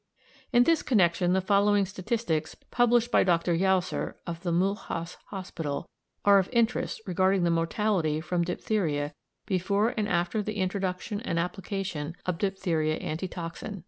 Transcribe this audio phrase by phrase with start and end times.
[0.51, 3.55] In this connection the following statistics, published by Dr.
[3.55, 5.87] Jalzer, of the Mülhaus Hospital,
[6.25, 9.13] are of interest regarding the mortality from diphtheria
[9.45, 13.79] before and after the introduction and application of diphtheria anti toxin.